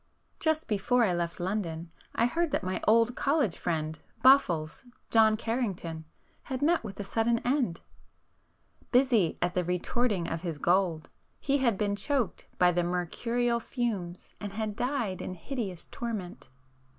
Just 0.39 0.67
before 0.67 1.03
I 1.03 1.13
left 1.13 1.39
London 1.39 1.91
I 2.15 2.25
heard 2.25 2.49
that 2.49 2.63
my 2.63 2.81
old 2.87 3.15
college 3.15 3.55
friend 3.55 3.99
'Boffles,' 4.23 4.83
John 5.11 5.37
Carrington, 5.37 6.05
had 6.45 6.63
met 6.63 6.83
with 6.83 6.99
a 6.99 7.03
sudden 7.03 7.37
end. 7.45 7.81
Busy 8.91 9.37
at 9.43 9.53
the 9.53 9.63
'retorting' 9.63 10.27
of 10.27 10.41
his 10.41 10.57
gold, 10.57 11.11
he 11.39 11.59
had 11.59 11.77
been 11.77 11.95
choked 11.95 12.47
by 12.57 12.71
the 12.71 12.81
mercurial 12.83 13.59
fumes 13.59 14.33
and 14.39 14.53
had 14.53 14.75
died 14.75 15.21
in 15.21 15.35
hideous 15.35 15.85
torment. 15.85 16.49